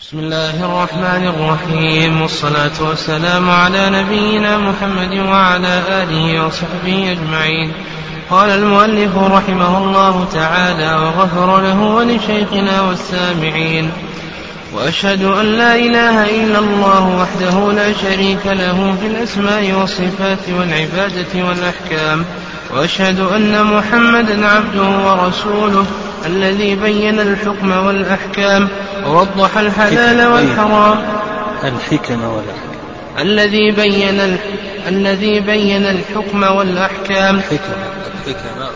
بسم 0.00 0.18
الله 0.18 0.64
الرحمن 0.64 1.26
الرحيم 1.26 2.22
والصلاة 2.22 2.70
والسلام 2.80 3.50
على 3.50 3.90
نبينا 3.90 4.58
محمد 4.58 5.14
وعلى 5.18 5.82
آله 5.88 6.46
وصحبه 6.46 7.12
أجمعين 7.12 7.72
قال 8.30 8.50
المؤلف 8.50 9.16
رحمه 9.16 9.78
الله 9.78 10.28
تعالى 10.32 10.94
وغفر 10.94 11.60
له 11.60 11.80
ولشيخنا 11.82 12.80
والسامعين 12.80 13.90
وأشهد 14.74 15.24
أن 15.24 15.46
لا 15.46 15.74
إله 15.74 16.42
إلا 16.44 16.58
الله 16.58 17.06
وحده 17.20 17.72
لا 17.72 17.92
شريك 17.92 18.46
له 18.46 18.96
في 19.00 19.06
الأسماء 19.06 19.72
والصفات 19.72 20.48
والعبادة 20.58 21.48
والأحكام 21.48 22.24
وأشهد 22.74 23.20
أن 23.20 23.64
محمدا 23.64 24.46
عبده 24.48 24.88
ورسوله 24.88 25.86
الذي 26.26 26.74
بين 26.74 27.20
الحكم 27.20 27.86
والأحكام 27.86 28.68
ووضح 29.06 29.58
الحلال 29.58 30.26
والحرام. 30.26 30.98
الحكم 31.64 32.24
والأحكام. 32.24 32.78
الذي 33.18 33.70
بين 33.70 34.38
الذي 34.88 35.40
بين 35.40 35.86
الحكم 35.86 36.42
والأحكام. 36.42 37.36
الحكم 37.36 37.72
الحكم 38.26 38.68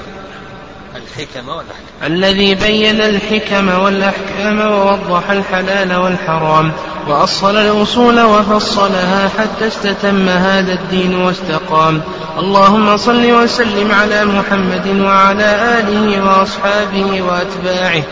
الحكم 0.97 1.49
والأحكام. 1.49 2.13
الذي 2.13 2.55
بين 2.55 3.01
الحكم 3.01 3.69
والأحكام 3.69 4.61
ووضح 4.61 5.31
الحلال 5.31 5.97
والحرام. 5.97 6.73
وأصل 7.09 7.57
الأصول 7.57 8.21
وفصلها 8.21 9.29
حتى 9.39 9.67
استتم 9.67 10.29
هذا 10.29 10.73
الدين 10.73 11.15
واستقام. 11.15 12.01
اللهم 12.39 12.97
صل 12.97 13.33
وسلم 13.33 13.93
على 13.93 14.25
محمد 14.25 15.01
وعلى 15.01 15.79
آله 15.79 16.25
وأصحابه 16.25 17.23
وأتباعه 17.23 18.03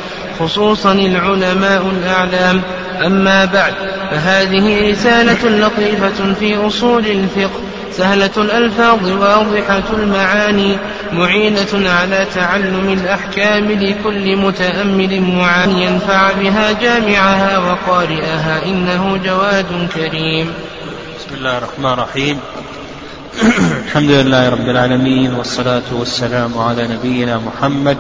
خصوصا 0.41 0.93
العلماء 0.93 1.87
الأعلام. 1.87 2.62
أما 3.07 3.45
بعد 3.45 3.75
فهذه 4.11 4.91
رسالة 4.91 5.67
لطيفة 5.67 6.34
في 6.34 6.67
أصول 6.67 7.07
الفقه. 7.07 7.70
سهلة 7.92 8.30
الألفاظ 8.36 9.10
واضحة 9.10 9.83
المعاني 9.92 10.77
معينة 11.12 11.91
على 11.91 12.27
تعلم 12.34 12.88
الأحكام 12.88 13.72
لكل 13.72 14.36
متأمل 14.36 15.20
معان 15.20 15.70
ينفع 15.70 16.33
بها 16.33 16.72
جامعها 16.72 17.58
وقارئها 17.58 18.64
إنه 18.66 19.16
جواد 19.24 19.88
كريم. 19.94 20.52
بسم 21.18 21.34
الله 21.34 21.58
الرحمن 21.58 21.92
الرحيم. 21.92 22.38
الحمد 23.86 24.11
لله 24.11 24.48
رب 24.48 24.68
العالمين 24.68 25.34
والصلاة 25.34 25.83
والسلام 25.92 26.58
على 26.58 26.88
نبينا 26.88 27.38
محمد 27.38 27.96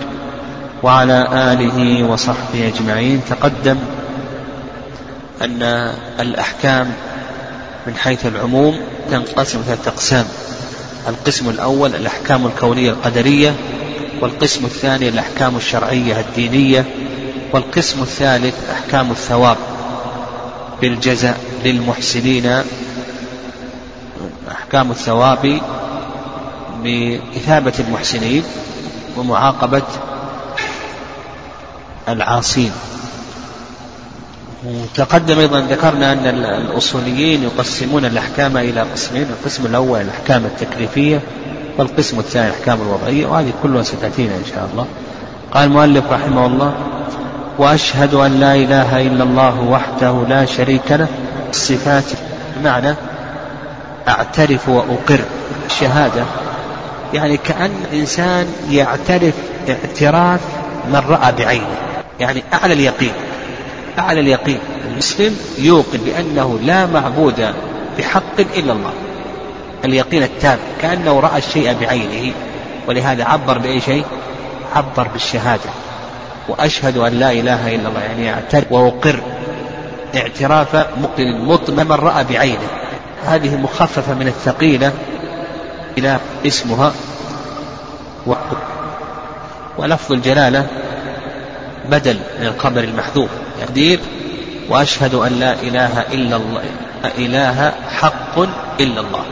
وعلى 0.82 1.28
آله 1.32 2.04
وصحبه 2.04 2.72
أجمعين. 2.74 3.20
تقدم 3.30 3.76
أن 5.42 5.92
الأحكام 6.20 6.92
من 7.86 7.96
حيث 7.96 8.26
العموم 8.26 8.80
تنقسم 9.10 9.62
ثلاثة 9.66 9.90
أقسام. 9.90 10.26
القسم 11.08 11.50
الأول 11.50 11.94
الأحكام 11.94 12.46
الكونية 12.46 12.90
القدرية 12.90 13.54
والقسم 14.20 14.64
الثاني 14.64 15.08
الأحكام 15.08 15.56
الشرعية 15.56 16.20
الدينية 16.20 16.84
والقسم 17.52 18.02
الثالث 18.02 18.70
أحكام 18.70 19.10
الثواب 19.10 19.56
بالجزاء 20.80 21.40
للمحسنين. 21.64 22.62
أحكام 24.50 24.90
الثواب 24.90 25.60
بإثابة 26.82 27.72
المحسنين 27.78 28.42
ومعاقبة 29.16 29.82
العاصين. 32.08 32.72
وتقدم 34.66 35.38
أيضا 35.38 35.60
ذكرنا 35.60 36.12
أن 36.12 36.26
الأصوليين 36.26 37.42
يقسمون 37.42 38.04
الأحكام 38.04 38.56
إلى 38.56 38.80
قسمين 38.80 39.22
القسم 39.22 39.66
الأول 39.66 40.00
الأحكام 40.00 40.44
التكليفية 40.44 41.20
والقسم 41.78 42.18
الثاني 42.18 42.48
الأحكام 42.48 42.78
الوضعية 42.82 43.26
وهذه 43.26 43.52
كلها 43.62 43.82
ستأتينا 43.82 44.34
إن 44.34 44.44
شاء 44.54 44.68
الله. 44.72 44.86
قال 45.54 45.64
المؤلف 45.64 46.12
رحمه 46.12 46.46
الله 46.46 46.74
وأشهد 47.58 48.14
أن 48.14 48.40
لا 48.40 48.54
إله 48.54 49.06
إلا 49.06 49.24
الله 49.24 49.60
وحده 49.60 50.24
لا 50.28 50.44
شريك 50.44 50.92
له 50.92 51.08
الصفات 51.50 52.04
بمعنى 52.56 52.94
أعترف 54.08 54.68
وأقر 54.68 55.20
الشهادة. 55.66 56.24
يعني 57.14 57.36
كأن 57.36 57.70
إنسان 57.92 58.46
يعترف 58.70 59.34
اعتراف 59.68 60.40
من 60.88 61.02
رأى 61.08 61.32
بعينه 61.32 61.76
يعني 62.20 62.42
أعلى 62.52 62.72
اليقين. 62.74 63.12
أعلى 63.98 64.20
اليقين 64.20 64.58
المسلم 64.90 65.36
يوقن 65.58 65.98
بأنه 65.98 66.58
لا 66.62 66.86
معبود 66.86 67.54
بحق 67.98 68.40
إلا 68.56 68.72
الله. 68.72 68.92
اليقين 69.84 70.22
التام 70.22 70.58
كأنه 70.82 71.20
رأى 71.20 71.38
الشيء 71.38 71.76
بعينه 71.80 72.32
ولهذا 72.88 73.24
عبر 73.24 73.58
بأي 73.58 73.80
شيء؟ 73.80 74.04
عبر 74.76 75.08
بالشهادة. 75.08 75.70
وأشهد 76.48 76.96
أن 76.96 77.12
لا 77.12 77.32
إله 77.32 77.74
إلا 77.74 77.88
الله 77.88 78.00
يعني 78.00 78.34
أعترف 78.34 78.72
وأقر 78.72 79.20
اعتراف 80.16 80.76
مقن 80.76 81.44
مطمئن 81.44 81.86
من 81.86 81.92
رأى 81.92 82.24
بعينه. 82.24 82.68
هذه 83.24 83.56
مخففة 83.56 84.14
من 84.14 84.26
الثقيلة 84.26 84.92
إلى 85.98 86.18
اسمها 86.46 86.92
ولفظ 89.78 90.12
الجلالة 90.12 90.66
بدل 91.90 92.18
من 92.40 92.46
الخبر 92.46 92.84
المحذوف. 92.84 93.30
تقدير 93.60 94.00
وأشهد 94.68 95.14
أن 95.14 95.32
لا 95.40 95.52
إله 95.52 96.00
إلا 96.12 96.36
الله 96.36 96.62
إله 97.18 97.72
حق 98.00 98.38
إلا 98.80 99.00
الله. 99.00 99.24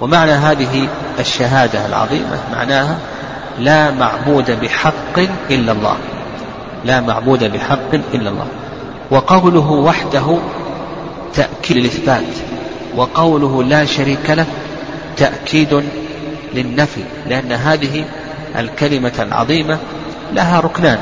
ومعنى 0.00 0.32
هذه 0.32 0.88
الشهادة 1.20 1.86
العظيمة 1.86 2.38
معناها 2.52 2.98
لا 3.58 3.90
معبود 3.90 4.50
بحق 4.60 5.18
إلا 5.50 5.72
الله 5.72 5.96
لا 6.84 7.00
معبود 7.00 7.52
بحق 7.52 7.94
إلا 8.14 8.30
الله. 8.30 8.46
وقوله 9.10 9.70
وحده 9.70 10.38
تأكيد 11.34 11.76
الإثبات 11.76 12.34
وقوله 12.96 13.62
لا 13.62 13.84
شريك 13.84 14.30
له 14.30 14.46
تأكيد 15.16 15.84
للنفي 16.54 17.04
لأن 17.28 17.52
هذه 17.52 18.04
الكلمة 18.56 19.12
العظيمة 19.18 19.78
لها 20.32 20.60
ركنان. 20.60 20.98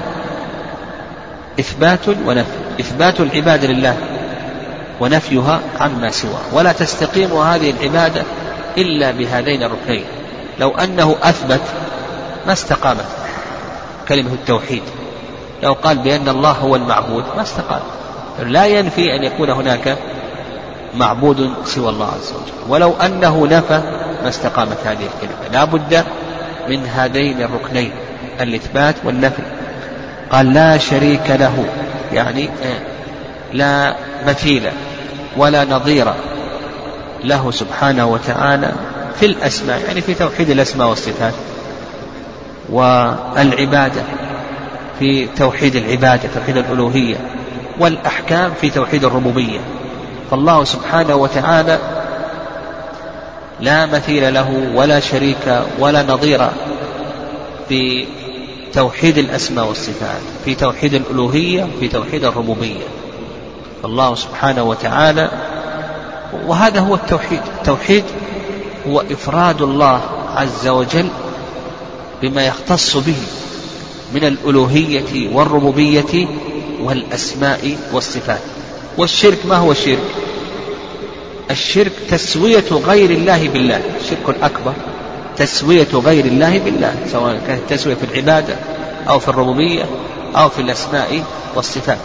إثبات 1.60 2.08
ونفي. 2.08 2.58
إثبات 2.80 3.20
العبادة 3.20 3.68
لله 3.68 3.96
ونفيها 5.00 5.60
عما 5.80 6.10
سواه 6.10 6.40
ولا 6.52 6.72
تستقيم 6.72 7.32
هذه 7.32 7.70
العبادة 7.70 8.22
إلا 8.78 9.10
بهذين 9.10 9.62
الركنين. 9.62 10.04
لو 10.60 10.70
أنه 10.70 11.16
أثبت 11.22 11.60
ما 12.46 12.52
استقامت 12.52 13.06
كلمة 14.08 14.32
التوحيد. 14.32 14.82
لو 15.62 15.72
قال 15.72 15.98
بأن 15.98 16.28
الله 16.28 16.50
هو 16.50 16.76
المعبود 16.76 17.24
ما 17.36 17.42
استقام. 17.42 17.80
لا 18.42 18.66
ينفي 18.66 19.16
أن 19.16 19.24
يكون 19.24 19.50
هناك 19.50 19.98
معبود 20.94 21.52
سوى 21.64 21.88
الله 21.88 22.06
عز 22.06 22.32
وجل. 22.32 22.70
ولو 22.70 22.92
أنه 22.92 23.46
نفى 23.46 23.80
ما 24.22 24.28
استقامت 24.28 24.78
هذه 24.84 25.08
الكلمة. 25.14 25.52
لا 25.52 25.64
بد 25.64 26.04
من 26.68 26.86
هذين 26.86 27.42
الركنين. 27.42 27.92
الإثبات 28.40 28.94
والنفي. 29.04 29.42
قال 30.32 30.52
لا 30.52 30.78
شريك 30.78 31.30
له 31.30 31.64
يعني 32.12 32.48
لا 33.52 33.94
مثيل 34.26 34.70
ولا 35.36 35.64
نظير 35.64 36.12
له 37.24 37.50
سبحانه 37.50 38.06
وتعالى 38.06 38.72
في 39.20 39.26
الأسماء 39.26 39.80
يعني 39.88 40.00
في 40.00 40.14
توحيد 40.14 40.50
الأسماء 40.50 40.88
والصفات 40.88 41.34
والعبادة 42.70 44.02
في 44.98 45.26
توحيد 45.26 45.76
العبادة 45.76 46.28
توحيد 46.34 46.56
الألوهية 46.56 47.16
والأحكام 47.80 48.52
في 48.60 48.70
توحيد 48.70 49.04
الربوبية. 49.04 49.60
فالله 50.30 50.64
سبحانه 50.64 51.14
وتعالى 51.14 51.78
لا 53.60 53.86
مثيل 53.86 54.34
له 54.34 54.72
ولا 54.74 55.00
شريك 55.00 55.62
ولا 55.78 56.02
نظير 56.02 56.48
في 57.68 58.06
توحيد 58.72 59.18
الأسماء 59.18 59.66
والصفات 59.68 60.20
في 60.44 60.54
توحيد 60.54 60.94
الألوهية 60.94 61.66
في 61.80 61.88
توحيد 61.88 62.24
الربوبية. 62.24 62.86
الله 63.84 64.14
سبحانه 64.14 64.62
وتعالى 64.62 65.30
وهذا 66.46 66.80
هو 66.80 66.94
التوحيد. 66.94 67.40
التوحيد 67.58 68.04
هو 68.88 69.00
إفراد 69.10 69.62
الله 69.62 70.00
عز 70.36 70.68
وجل 70.68 71.08
بما 72.22 72.46
يختص 72.46 72.96
به 72.96 73.22
من 74.14 74.24
الألوهية 74.24 75.28
والربوبية 75.34 76.28
والأسماء 76.80 77.76
والصفات. 77.92 78.40
والشرك 78.98 79.46
ما 79.46 79.56
هو 79.56 79.72
الشرك 79.72 79.98
الشرك 81.50 81.92
تسوية 82.10 82.64
غير 82.70 83.10
الله 83.10 83.48
بالله. 83.48 83.82
الشرك 84.00 84.28
الأكبر 84.28 84.74
تسوية 85.36 85.88
غير 85.94 86.24
الله 86.24 86.58
بالله 86.58 86.94
سواء 87.06 87.40
كانت 87.46 87.70
تسوية 87.70 87.94
في 87.94 88.04
العبادة 88.04 88.56
أو 89.08 89.18
في 89.18 89.28
الربوبية 89.28 89.84
أو 90.36 90.48
في 90.48 90.62
الأسماء 90.62 91.22
والصفات. 91.54 91.98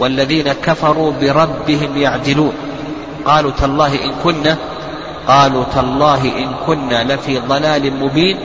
والذين 0.00 0.52
كفروا 0.52 1.12
بربهم 1.20 1.96
يعدلون. 1.96 2.52
قالوا 3.24 3.50
تالله 3.50 4.04
إن 4.04 4.12
كنا 4.24 4.56
قالوا 5.28 5.64
تالله 5.74 6.22
إن 6.24 6.54
كنا 6.66 7.14
لفي 7.14 7.38
ضلال 7.38 7.92
مبين 8.00 8.38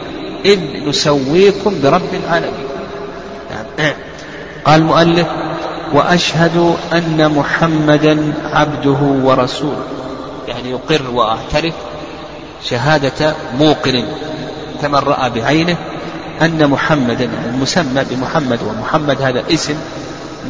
إذ 0.45 0.59
نسويكم 0.89 1.81
برب 1.83 2.13
العالمين. 2.13 2.67
نعم. 3.51 3.93
قال 4.65 4.81
المؤلف 4.81 5.27
وأشهد 5.93 6.75
أن 6.93 7.31
محمدا 7.31 8.33
عبده 8.53 8.97
ورسوله. 9.23 9.83
يعني 10.47 10.69
يقر 10.71 11.01
وأعترف 11.13 11.73
شهادة 12.63 13.35
موقن 13.59 14.05
كمن 14.81 14.95
رأى 14.95 15.29
بعينه 15.29 15.77
أن 16.41 16.69
محمدا 16.69 17.29
المسمى 17.45 18.03
بمحمد 18.09 18.59
ومحمد 18.63 19.21
هذا 19.21 19.43
اسم 19.53 19.75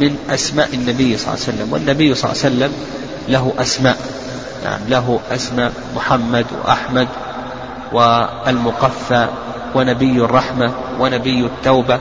من 0.00 0.16
أسماء 0.30 0.74
النبي 0.74 1.16
صلى 1.16 1.34
الله 1.34 1.44
عليه 1.44 1.54
وسلم 1.54 1.72
والنبي 1.72 2.14
صلى 2.14 2.32
الله 2.32 2.44
عليه 2.44 2.54
وسلم 2.56 2.72
له 3.28 3.52
أسماء 3.58 3.96
نعم 4.64 4.80
له 4.88 5.20
أسماء 5.30 5.72
محمد 5.96 6.46
وأحمد 6.64 7.08
والمقفى 7.92 9.28
ونبي 9.74 10.24
الرحمة 10.24 10.72
ونبي 11.00 11.40
التوبة 11.44 11.98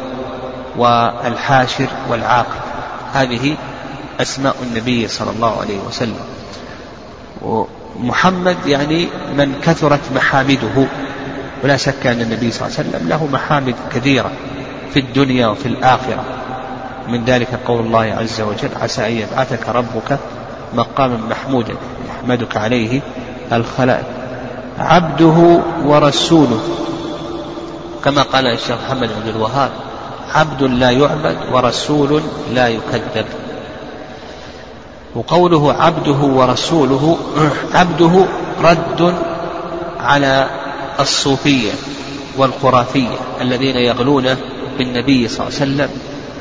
والحاشر 0.78 1.88
والعاقب 2.10 2.62
هذه 3.14 3.58
أسماء 4.20 4.56
النبي 4.64 5.08
صلى 5.08 5.32
الله 5.32 5.62
عليه 5.62 5.80
وسلم. 5.88 6.26
محمد 8.00 8.58
يعني 8.66 9.08
من 9.38 9.54
كثرت 9.62 10.00
محامده. 10.16 10.86
ولا 11.64 11.78
شك 11.78 12.08
أن 12.08 12.22
النبي 12.22 12.52
صلى 12.52 12.68
الله 12.68 12.78
عليه 12.78 12.90
وسلم 12.90 13.10
له 13.10 13.28
محامد 13.34 13.76
كثيرة 13.96 14.32
في 14.94 15.00
الدنيا 15.00 15.48
وفي 15.48 15.66
الآخرة. 15.66 16.24
من 17.08 17.26
ذلك 17.26 17.60
قول 17.68 17.86
الله 17.86 18.16
عز 18.20 18.42
وجل 18.42 18.70
عسى 18.82 19.06
أن 19.08 19.12
يبعثك 19.12 19.70
ربك 19.70 20.20
مقاما 20.74 21.18
محمودا 21.30 21.76
يحمدك 22.10 22.58
عليه 22.58 23.02
الخلائق 23.52 24.06
عبده 24.80 25.62
ورسوله. 25.86 26.60
كما 28.04 28.22
قال 28.22 28.48
الشيخ 28.48 28.78
محمد 28.86 29.10
بن 29.24 29.30
الوهاب 29.30 29.72
عبد 30.34 30.64
لا 30.64 30.90
يعبد 30.90 31.38
ورسول 31.52 32.22
لا 32.54 32.68
يكذب 32.68 33.26
وقوله 35.16 35.74
عبده 35.74 36.12
ورسوله 36.12 37.18
عبده 37.74 38.26
رد 38.64 39.14
على 40.00 40.50
الصوفية 41.00 41.72
والخرافية 42.38 43.18
الذين 43.42 43.76
يغلون 43.76 44.36
بالنبي 44.78 45.28
صلى 45.28 45.48
الله 45.48 45.60
عليه 45.62 45.72
وسلم 45.72 45.90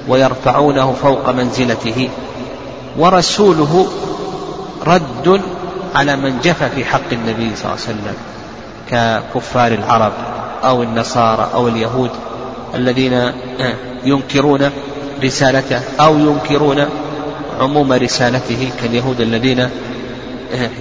ويرفعونه 0.09 0.93
فوق 1.03 1.31
منزلته. 1.31 2.09
ورسوله 2.99 3.87
رد 4.87 5.41
على 5.95 6.17
من 6.17 6.41
جفى 6.45 6.69
في 6.75 6.85
حق 6.85 7.13
النبي 7.13 7.57
صلى 7.57 7.65
الله 7.65 7.83
عليه 7.87 7.91
وسلم 7.91 8.17
ككفار 8.91 9.73
العرب 9.73 10.13
أو 10.65 10.83
النصارى 10.83 11.49
أو 11.55 11.69
اليهود 11.69 12.11
الذين 12.75 13.33
ينكرون 14.05 14.71
رسالته 15.25 15.81
أو 16.01 16.19
ينكرون 16.19 16.87
عموم 17.61 17.93
رسالته 17.93 18.71
كاليهود 18.83 19.21
الذين 19.21 19.69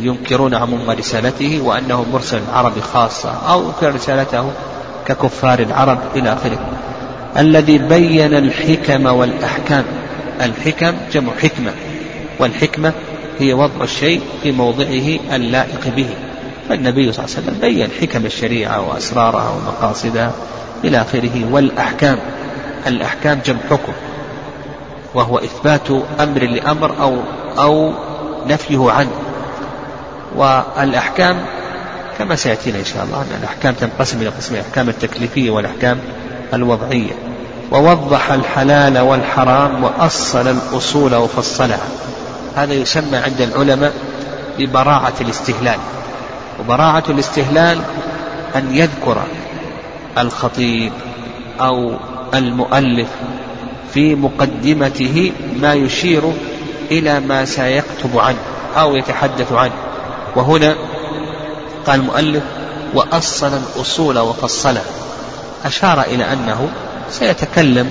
ينكرون 0.01 0.53
عموم 0.53 0.89
رسالته 0.89 1.61
وأنه 1.61 2.05
مرسل 2.13 2.39
العرب 2.49 2.79
خاصة 2.79 3.29
أو 3.29 3.63
ينكر 3.63 3.95
رسالته 3.95 4.51
ككفار 5.07 5.59
العرب 5.59 5.99
إلى 6.15 6.33
آخره. 6.33 6.59
الذي 7.37 7.77
بين 7.77 8.33
الحكم 8.33 9.05
والأحكام. 9.05 9.83
الحكم 10.41 10.93
جمع 11.13 11.31
حكمة 11.43 11.71
والحكمة 12.39 12.93
هي 13.39 13.53
وضع 13.53 13.83
الشيء 13.83 14.21
في 14.43 14.51
موضعه 14.51 15.35
اللائق 15.35 15.95
به. 15.95 16.09
فالنبي 16.69 17.11
صلى 17.11 17.25
الله 17.25 17.35
عليه 17.35 17.47
وسلم 17.47 17.59
بين 17.61 17.89
حكم 18.01 18.25
الشريعة 18.25 18.89
وأسرارها 18.89 19.49
ومقاصدها 19.49 20.31
إلى 20.83 21.01
آخره. 21.01 21.47
والأحكام 21.51 22.17
الأحكام 22.87 23.39
جمع 23.45 23.59
حكم. 23.69 23.93
وهو 25.15 25.37
إثبات 25.37 25.89
أمر 26.19 26.43
لأمر 26.43 26.95
أو 27.01 27.17
أو 27.59 27.93
نفيه 28.47 28.91
عنه. 28.91 29.11
والأحكام 30.35 31.45
كما 32.17 32.35
سيأتينا 32.35 32.79
إن 32.79 32.85
شاء 32.85 33.03
الله 33.03 33.21
أن 33.21 33.37
الأحكام 33.39 33.73
تنقسم 33.73 34.21
إلى 34.21 34.29
قسمين 34.29 34.61
الأحكام 34.61 34.89
التكليفية 34.89 35.49
والأحكام 35.49 35.99
الوضعية. 36.53 37.13
ووضح 37.71 38.31
الحلال 38.31 38.99
والحرام 38.99 39.83
وأصل 39.83 40.47
الأصول 40.47 41.15
وفصلها. 41.15 41.87
هذا 42.55 42.73
يسمى 42.73 43.17
عند 43.17 43.41
العلماء 43.41 43.93
ببراعة 44.59 45.13
الاستهلال. 45.21 45.79
وبراعة 46.59 47.03
الاستهلال 47.09 47.77
أن 48.55 48.75
يذكر 48.75 49.17
الخطيب 50.17 50.91
أو 51.59 51.93
المؤلف 52.33 53.07
في 53.95 54.15
مقدمته 54.15 55.31
ما 55.61 55.73
يشير 55.73 56.23
إلى 56.91 57.19
ما 57.19 57.45
سيكتب 57.45 58.19
عنه 58.19 58.37
أو 58.77 58.95
يتحدث 58.95 59.51
عنه. 59.51 59.73
وهنا 60.35 60.75
قال 61.87 61.99
المؤلف 61.99 62.43
وأصل 62.93 63.51
الأصول 63.53 64.19
وفصلها 64.19 64.83
أشار 65.65 66.01
إلى 66.01 66.33
أنه 66.33 66.69
سيتكلم 67.09 67.89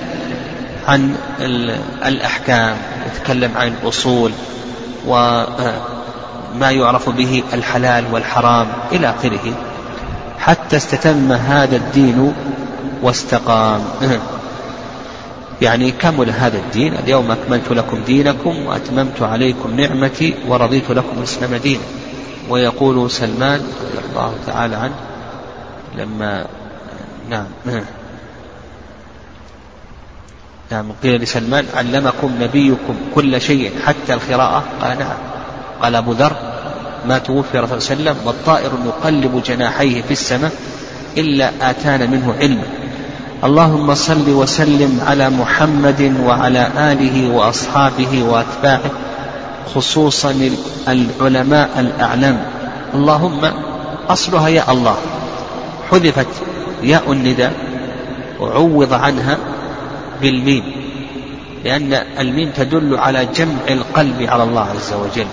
عن 0.87 1.15
الأحكام 2.05 2.77
يتكلم 3.07 3.51
عن 3.55 3.67
الأصول 3.67 4.31
وما 5.07 6.71
يعرف 6.71 7.09
به 7.09 7.43
الحلال 7.53 8.03
والحرام 8.11 8.67
إلى 8.91 9.09
آخره 9.09 9.53
حتى 10.39 10.77
استتم 10.77 11.31
هذا 11.31 11.75
الدين 11.75 12.33
واستقام. 13.01 13.81
يعني 15.61 15.91
كمل 15.91 16.29
هذا 16.29 16.57
الدين 16.57 16.93
اليوم 16.93 17.31
أكملت 17.31 17.71
لكم 17.71 18.03
دينكم 18.03 18.65
وأتممت 18.65 19.21
عليكم 19.21 19.79
نعمتي 19.79 20.33
ورضيت 20.47 20.91
لكم 20.91 21.17
الإسلام 21.17 21.55
دينا. 21.55 21.83
ويقول 22.49 23.11
سلمان 23.11 23.59
رضي 23.59 24.07
الله 24.09 24.33
تعالى 24.47 24.75
عنه 24.75 24.95
لما 25.97 26.45
نعم. 27.29 27.47
نعم 30.71 30.91
قيل 31.03 31.21
لسلمان 31.21 31.65
علمكم 31.75 32.31
نبيكم 32.41 32.95
كل 33.15 33.41
شيء 33.41 33.71
حتى 33.85 34.13
القراءة؟ 34.13 34.63
قال 34.81 34.99
نعم. 34.99 35.17
قال 35.81 35.95
أبو 35.95 36.11
ذر 36.11 36.35
ما 37.07 37.17
توفي 37.17 37.51
صلى 37.51 37.63
الله 37.63 37.73
عليه 37.73 37.75
وسلم 37.75 38.15
والطائر 38.25 38.71
يقلب 38.85 39.43
جناحيه 39.45 40.01
في 40.01 40.11
السماء 40.11 40.51
إلا 41.17 41.69
آتانا 41.69 42.05
منه 42.05 42.35
علما. 42.39 42.63
اللهم 43.45 43.95
صل 43.95 44.29
وسلم 44.29 45.01
على 45.05 45.29
محمد 45.29 46.17
وعلى 46.25 46.67
آله 46.77 47.29
وأصحابه 47.29 48.23
وأتباعه 48.23 48.91
خصوصا 49.75 50.49
العلماء 50.87 51.69
الأعلام. 51.79 52.37
اللهم 52.93 53.41
أصلها 54.09 54.47
يا 54.47 54.71
الله. 54.71 54.97
حذفت 55.91 56.27
ياء 56.83 57.11
النداء 57.11 57.53
وعوض 58.39 58.93
عنها 58.93 59.37
بالميم 60.21 60.63
لأن 61.65 61.93
الميم 62.19 62.49
تدل 62.49 62.97
على 62.97 63.25
جمع 63.25 63.61
القلب 63.69 64.21
على 64.21 64.43
الله 64.43 64.67
عز 64.75 64.93
وجل. 64.93 65.27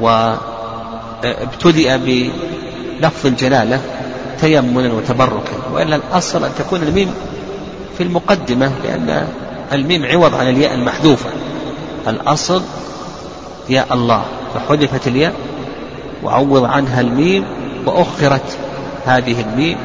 وابتدأ 0.00 1.96
بلفظ 1.96 3.26
الجلالة 3.26 3.80
تيمنا 4.40 4.92
وتبركا 4.92 5.52
وإلا 5.72 5.96
الأصل 5.96 6.44
أن 6.44 6.50
تكون 6.58 6.82
الميم 6.82 7.14
في 7.98 8.02
المقدمة 8.02 8.72
لأن 8.84 9.28
الميم 9.72 10.04
عوض 10.04 10.34
عن 10.34 10.48
الياء 10.48 10.74
المحذوفة. 10.74 11.30
الأصل 12.08 12.62
يا 13.68 13.84
الله 13.92 14.24
فحذفت 14.54 15.06
الياء 15.06 15.32
وعوض 16.22 16.64
عنها 16.64 17.00
الميم 17.00 17.44
وأخرت 17.86 18.56
هذه 19.06 19.40
الميم 19.40 19.78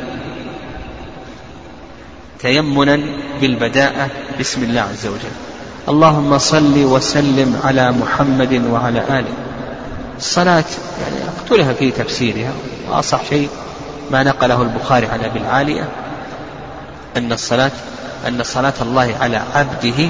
تيمنا 2.39 2.99
بالبداءة 3.41 4.09
بسم 4.39 4.63
الله 4.63 4.81
عز 4.81 5.07
وجل. 5.07 5.35
اللهم 5.89 6.37
صل 6.37 6.83
وسلم 6.85 7.59
على 7.63 7.91
محمد 7.91 8.61
وعلى 8.71 8.99
آله. 8.99 9.33
الصلاة 10.17 10.63
يعني 11.01 11.15
اختلف 11.37 11.67
في 11.77 11.91
تفسيرها 11.91 12.51
وأصح 12.89 13.25
شيء 13.29 13.49
ما 14.11 14.23
نقله 14.23 14.61
البخاري 14.61 15.07
عن 15.07 15.19
أبي 15.23 15.39
العالية 15.39 15.89
أن 17.17 17.31
الصلاة 17.31 17.71
أن 18.27 18.43
صلاة 18.43 18.73
الله 18.81 19.15
على 19.21 19.41
عبده 19.55 20.09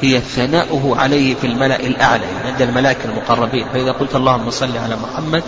هي 0.00 0.20
ثناؤه 0.20 0.96
عليه 0.98 1.34
في 1.34 1.46
الملأ 1.46 1.76
الأعلى 1.76 2.24
يعني 2.24 2.48
عند 2.52 2.62
الملائكة 2.62 3.04
المقربين. 3.04 3.66
فإذا 3.72 3.92
قلت 3.92 4.16
اللهم 4.16 4.50
صل 4.50 4.76
على 4.76 4.96
محمد 4.96 5.42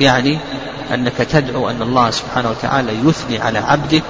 يعني 0.00 0.38
أنك 0.94 1.16
تدعو 1.16 1.70
أن 1.70 1.82
الله 1.82 2.10
سبحانه 2.10 2.50
وتعالى 2.50 2.92
يثني 3.08 3.38
على 3.38 3.58
عبده 3.58 4.02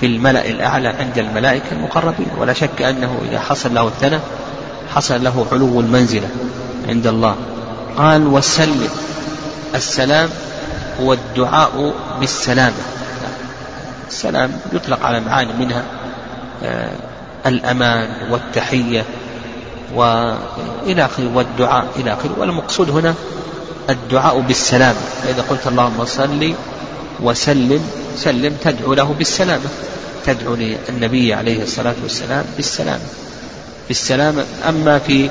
في 0.00 0.06
الملأ 0.06 0.46
الأعلى 0.46 0.88
عند 0.88 1.18
الملائكة 1.18 1.72
المقربين. 1.72 2.26
ولا 2.38 2.52
شك 2.52 2.82
أنه 2.82 3.18
إذا 3.30 3.40
حصل 3.40 3.74
له 3.74 3.86
الثناء 3.86 4.20
حصل 4.94 5.24
له 5.24 5.46
علو 5.52 5.80
المنزلة 5.80 6.28
عند 6.88 7.06
الله. 7.06 7.36
قال 7.96 8.26
وسلم. 8.26 8.90
السلام 9.74 10.28
هو 11.00 11.12
الدعاء 11.12 11.94
بالسلامة. 12.20 12.82
السلام 14.08 14.52
يطلق 14.72 15.06
على 15.06 15.20
معاني 15.20 15.52
منها 15.52 15.82
آه، 16.64 16.90
الأمان 17.46 18.08
والتحية 18.30 19.04
وإلى 19.94 21.04
آخره 21.04 21.30
والدعاء 21.34 21.86
إلى 21.96 22.12
آخره. 22.12 22.30
والمقصود 22.38 22.90
هنا 22.90 23.14
الدعاء 23.90 24.40
بالسلامة. 24.40 25.00
فإذا 25.22 25.44
قلت 25.50 25.66
اللهم 25.66 26.04
صل 26.04 26.54
وسلم 27.20 27.90
سلم 28.16 28.56
تدعو 28.64 28.94
له 28.94 29.14
بالسلامة. 29.18 29.68
تدعو 30.26 30.54
للنبي 30.54 31.34
عليه 31.34 31.62
الصلاة 31.62 31.94
والسلام 32.02 32.44
بالسلامة. 32.56 33.04
بالسلامة 33.88 34.44
أما 34.68 34.98
في 34.98 35.30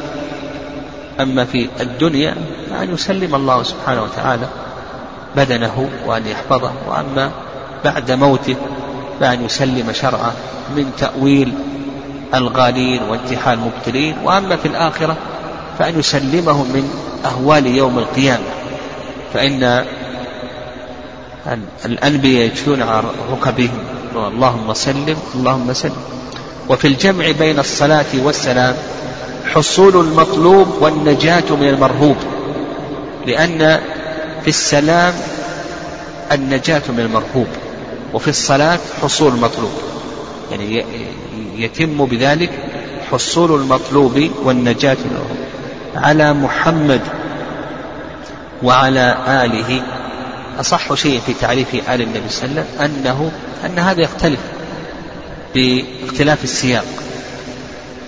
أما 1.19 1.45
في 1.45 1.69
الدنيا 1.79 2.36
أن 2.81 2.93
يسلم 2.93 3.36
الله 3.36 3.63
سبحانه 3.63 4.03
وتعالى 4.03 4.48
بدنه 5.38 5.89
وأن 6.06 6.27
يحفظه 6.27 6.72
وأما 6.88 7.32
بعد 7.86 8.12
موته 8.12 8.56
بأن 9.20 9.46
يسلم 9.46 9.92
شرعه 9.94 10.34
من 10.75 10.92
تأويل 10.98 11.54
الغالين 12.34 13.04
وانتحال 13.04 13.60
المبتلين 13.60 14.15
وأما 14.24 14.56
في 14.56 14.68
الآخرة 14.68 15.18
فأن 15.80 16.00
يسلمهم 16.00 16.65
من 16.65 16.89
أهوال 17.25 17.65
يوم 17.65 18.00
القيامة. 18.00 18.44
فإن 19.34 19.86
الأنبياء 21.86 22.46
يجثون 22.46 22.82
على 22.82 23.04
ركبهم 23.32 23.77
اللهم 24.15 24.74
سلم 24.74 25.18
اللهم 25.36 25.74
سلم. 25.74 26.04
وفي 26.70 26.88
الجمع 26.88 27.32
بين 27.32 27.60
الصلاة 27.60 28.06
والسلام 28.24 28.75
حصول 29.54 29.96
المطلوب 29.96 30.68
والنجاة 30.82 31.44
من 31.50 31.68
المرهوب 31.68 32.15
لأن 33.27 33.80
في 34.46 34.52
السلام 34.52 35.14
النجاة 36.32 36.82
من 36.90 37.00
المرهوب 37.00 37.48
وفي 38.14 38.28
الصلاة 38.28 38.80
حصول 39.02 39.34
المطلوب. 39.34 39.72
يعني 40.52 40.86
يتم 41.58 42.06
بذلك 42.06 42.50
حصول 43.12 43.62
المطلوب 43.62 44.30
والنجاة 44.44 44.94
من 44.94 45.12
المرهوب 45.12 45.48
على 45.96 46.34
محمد 46.34 47.02
وعلى 48.64 49.18
آله 49.28 49.84
أصح 50.60 50.94
شيء 50.94 51.22
في 51.25 51.34
تعريف 51.34 51.90
آل 51.90 52.02
النبي 52.02 52.30
صلى 52.30 52.50
الله 52.50 52.62
عليه 52.62 52.75
وسلم 52.75 53.02
أنه 53.06 53.32
أن 53.66 53.80
هذا 53.80 54.02
يختلف 54.02 54.40
باختلاف 55.56 56.44
السياق. 56.44 56.86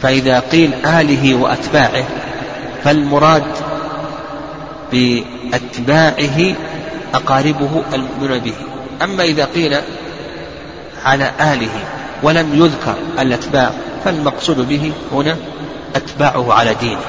فإذا 0.02 0.40
قيل 0.40 0.74
آله 0.86 1.36
وأتباعه 1.36 2.06
فالمراد 2.84 3.44
بأتباعه 4.92 6.56
أقاربه 7.14 7.84
المؤمنون 7.94 8.40
به. 8.40 8.54
أما 9.04 9.24
إذا 9.24 9.46
قيل 9.46 9.78
على 11.06 11.32
آله 11.40 11.70
ولم 12.24 12.64
يذكر 12.64 12.96
الأتباع 13.20 13.72
فالمقصود 14.06 14.68
به 14.68 14.92
هنا 15.12 15.36
أتباعه 15.96 16.54
على 16.54 16.74
دينه. 16.74 17.02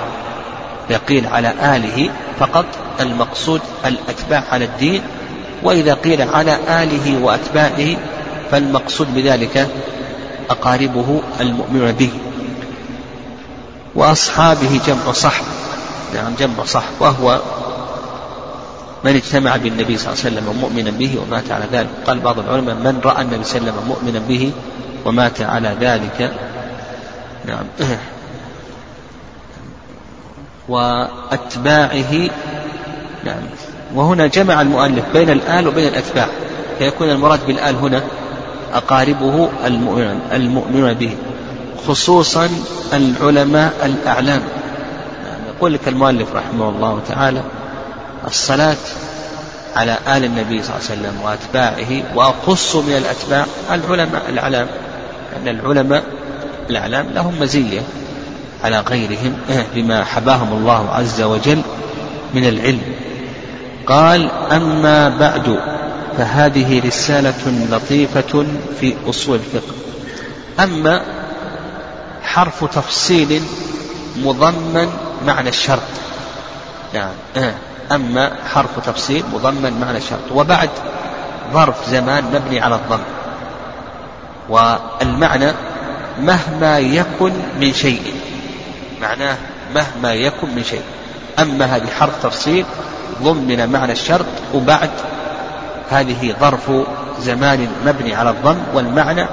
إذا 0.90 1.00
قيل 1.08 1.26
على 1.26 1.54
آله 1.76 2.10
فقط 2.38 2.66
المقصود 3.00 3.60
الأتباع 3.86 4.44
على 4.52 4.64
الدين. 4.64 5.02
وإذا 5.62 5.94
قيل 5.94 6.22
على 6.22 6.58
آله 6.68 7.22
وأتباعه 7.22 7.96
فالمقصود 8.50 9.14
بذلك 9.14 9.68
أقاربه 10.50 11.20
المؤمنون 11.40 11.92
به. 11.92 12.10
وأصحابه 13.94 14.80
جمع 14.86 15.12
صحب. 15.12 15.44
نعم 16.14 16.34
جمع 16.38 16.64
صحب. 16.64 16.92
وهو 17.00 17.40
من 19.04 19.14
اجتمع 19.16 19.56
بالنبي 19.56 19.96
صلى 19.96 20.12
الله 20.12 20.24
عليه 20.24 20.36
وسلم 20.36 20.60
مؤمنا 20.60 20.90
به 20.90 21.18
ومات 21.22 21.50
على 21.50 21.64
ذلك. 21.72 21.88
قال 22.06 22.20
بعض 22.20 22.38
العلماء 22.38 22.74
من 22.74 23.00
رأى 23.04 23.22
النبي 23.22 23.44
صلى 23.44 23.60
الله 23.60 23.72
عليه 23.72 23.80
وسلم 23.80 23.88
مؤمنا 23.88 24.18
به 24.28 24.52
ومات 25.04 25.40
على 25.42 25.76
ذلك. 25.80 26.32
نعم. 27.46 27.64
وأتباعه 30.68 32.30
نعم. 33.24 33.42
وهنا 33.94 34.26
جمع 34.26 34.60
المؤلف 34.60 35.04
بين 35.12 35.30
الآل 35.30 35.68
وبين 35.68 35.86
الأتباع 35.88 36.28
فيكون 36.78 37.10
المراد 37.10 37.46
بالآل 37.46 37.74
هنا 37.76 38.02
أقاربه 38.74 39.48
المؤمنون 39.66 40.20
المؤمنون 40.32 40.94
به 40.94 41.16
خصوصا 41.88 42.48
العلماء 42.92 43.72
الأعلام. 43.84 44.42
يعني 45.26 45.42
يقول 45.56 45.72
لك 45.72 45.88
المؤلف 45.88 46.34
رحمه 46.34 46.68
الله 46.68 47.00
تعالى 47.08 47.42
الصلاة 48.26 48.76
على 49.76 49.98
آل 50.08 50.24
النبي 50.24 50.62
صلى 50.62 50.74
الله 50.76 50.90
عليه 50.90 51.00
وسلم 51.00 51.20
وأتباعه 51.22 52.16
وأخص 52.16 52.76
من 52.76 52.96
الأتباع 52.96 53.46
العلماء 53.70 54.22
الأعلام 54.28 54.66
لأن 55.32 55.48
العلماء 55.58 56.04
الأعلام 56.70 57.06
لهم 57.14 57.40
مزية 57.40 57.80
على 58.64 58.80
غيرهم 58.80 59.36
بما 59.74 60.04
حباهم 60.04 60.52
الله 60.52 60.90
عز 60.90 61.22
وجل 61.22 61.62
من 62.34 62.48
العلم. 62.48 62.82
قال 63.86 64.30
أما 64.52 65.08
بعد 65.08 65.58
فهذه 66.18 66.86
رسالة 66.86 67.66
لطيفة 67.70 68.46
في 68.80 68.94
أصول 69.08 69.38
الفقه. 69.38 69.74
أما 70.60 71.02
حرف 72.22 72.64
تفصيل 72.64 73.42
مضمن 74.16 74.88
معنى 75.26 75.48
الشرط. 75.48 75.82
يعني 76.94 77.12
أما 77.92 78.32
حرف 78.54 78.86
تفصيل 78.86 79.24
مضمن 79.32 79.80
معنى 79.80 79.98
الشرط. 79.98 80.32
وبعد 80.34 80.70
ظرف 81.52 81.90
زمان 81.90 82.24
مبني 82.24 82.60
على 82.60 82.74
الضم. 82.74 83.02
والمعنى 84.48 85.52
مهما 86.20 86.78
يكن 86.78 87.32
من 87.60 87.72
شيء. 87.72 88.14
معناه 89.00 89.36
مهما 89.74 90.14
يكن 90.14 90.54
من 90.54 90.64
شيء. 90.64 90.82
أما 91.38 91.64
هذه 91.64 91.86
حرف 92.00 92.22
تفصيل 92.22 92.64
ضمن 93.22 93.68
معنى 93.72 93.92
الشرط 93.92 94.26
وبعد 94.54 94.90
هذه 95.90 96.34
ظرف 96.40 96.70
زمان 97.20 97.68
مبني 97.86 98.14
على 98.14 98.30
الضم 98.30 98.58
والمعنى 98.74 99.26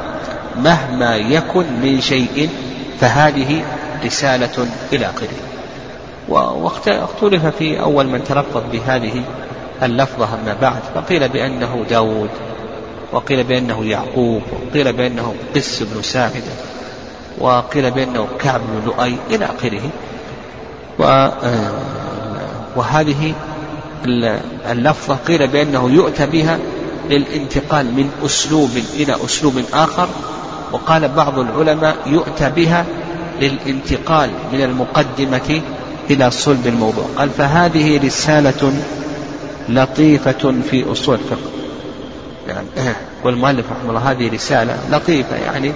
مهما 0.57 1.15
يكن 1.15 1.65
من 1.81 2.01
شيء 2.01 2.49
فهذه 3.01 3.63
رسالة 4.05 4.67
إلى 4.93 5.05
آخره. 5.05 5.54
واختلف 6.29 7.45
في 7.45 7.79
أول 7.79 8.07
من 8.07 8.23
تلفظ 8.23 8.61
بهذه 8.71 9.23
اللفظة 9.83 10.25
أما 10.33 10.55
بعد 10.61 10.81
فقيل 10.95 11.29
بأنه 11.29 11.85
داود 11.89 12.29
وقيل 13.11 13.43
بأنه 13.43 13.85
يعقوب 13.85 14.41
وقيل 14.51 14.93
بأنه 14.93 15.35
قس 15.55 15.83
بن 15.83 16.01
ساعدة 16.01 16.53
وقيل 17.37 17.91
بأنه 17.91 18.27
كعب 18.39 18.61
بن 18.61 18.85
لؤي 18.85 19.15
إلى 19.29 19.45
آخره. 19.45 19.89
وهذه 22.75 23.33
اللفظة 24.71 25.15
قيل 25.15 25.47
بأنه 25.47 25.89
يؤتى 25.89 26.25
بها 26.25 26.59
للانتقال 27.09 27.85
من 27.85 28.09
أسلوب 28.25 28.69
إلى 28.93 29.15
أسلوب 29.25 29.63
آخر 29.73 30.07
وقال 30.71 31.07
بعض 31.07 31.39
العلماء 31.39 31.95
يؤتى 32.05 32.49
بها 32.49 32.85
للانتقال 33.41 34.29
من 34.53 34.61
المقدمة 34.61 35.61
إلى 36.09 36.31
صلب 36.31 36.67
الموضوع. 36.67 37.05
قال 37.17 37.29
فهذه 37.29 38.05
رسالة 38.05 38.73
لطيفة 39.69 40.53
في 40.69 40.91
أصول 40.91 41.15
الفقه. 41.15 41.49
يعني 42.47 42.67
والمؤلف 43.23 43.65
رحمه 43.71 43.89
الله 43.89 44.11
هذه 44.11 44.33
رسالة 44.33 44.79
لطيفة 44.91 45.35
يعني 45.35 45.71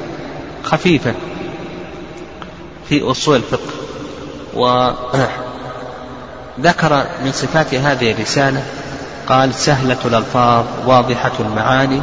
خفيفة 0.63 1.13
في 2.89 3.11
أصول 3.11 3.35
الفقه. 3.35 3.73
وذكر 6.57 7.05
من 7.25 7.31
صفات 7.31 7.75
هذه 7.75 8.11
الرسالة 8.11 8.63
قال 9.27 9.53
سهلة 9.53 9.97
الألفاظ 10.05 10.65
واضحة 10.85 11.31
المعاني 11.39 12.01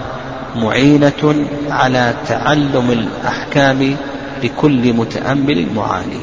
معينة 0.56 1.46
على 1.70 2.14
تعلم 2.28 2.90
الأحكام 2.90 3.96
لكل 4.42 4.92
متأمل 4.92 5.66
معاني 5.74 6.20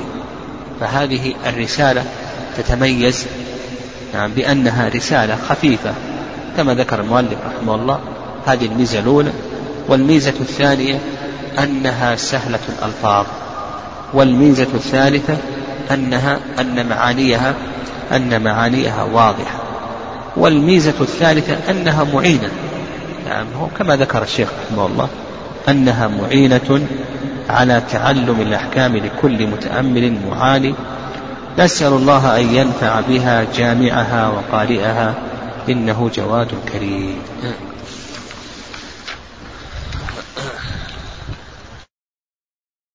فهذه 0.83 1.33
الرسالة 1.45 2.03
تتميز 2.57 3.25
نعم 4.13 4.31
بأنها 4.31 4.89
رسالة 4.89 5.37
خفيفة 5.49 5.93
كما 6.57 6.73
ذكر 6.73 6.99
المؤلف 6.99 7.37
رحمه 7.45 7.75
الله 7.75 7.99
هذه 8.45 8.65
الميزة 8.65 8.99
الأولى. 8.99 9.31
والميزة 9.87 10.33
الثانية 10.39 10.99
أنها 11.59 12.15
سهلة 12.15 12.59
الألفاظ. 12.69 13.25
والميزة 14.13 14.67
الثالثة 14.73 15.37
أنها 15.91 16.39
أن 16.59 16.89
معانيها 16.89 17.53
أن 18.11 18.43
معانيها 18.43 19.03
واضحة. 19.03 19.59
والميزة 20.37 20.93
الثالثة 21.01 21.71
أنها 21.71 22.03
معينة. 22.03 22.49
نعم 23.29 23.45
هو 23.59 23.67
كما 23.77 23.95
ذكر 23.95 24.23
الشيخ 24.23 24.49
رحمه 24.65 24.85
الله. 24.85 25.09
أنها 25.69 26.07
معينة 26.07 26.87
على 27.49 27.81
تعلم 27.91 28.41
الأحكام 28.41 28.97
لكل 28.97 29.47
متأمل 29.47 30.17
معاني 30.29 30.73
نسأل 31.59 31.93
الله 31.93 32.39
أن 32.39 32.55
ينفع 32.55 32.99
بها 32.99 33.45
جامعها 33.55 34.27
وقارئها 34.27 35.13
إنه 35.69 36.09
جواد 36.15 36.51
كريم. 36.73 37.15